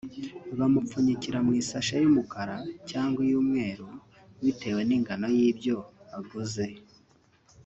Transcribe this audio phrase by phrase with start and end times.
[0.57, 2.57] bamupfunyikira mu isashe y’umukara
[2.89, 3.85] cyangwa iy’umweru
[4.43, 5.77] bitewe n’ingano y’ibyo
[6.17, 6.65] aguze